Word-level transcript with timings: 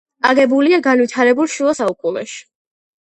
აგებულია 0.29 0.79
განვითარებულ 0.87 1.51
შუა 1.57 1.77
საუკუნეებში. 1.81 2.43